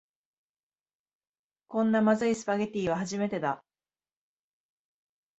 [1.67, 3.63] こんなまずいスパゲティは初めてだ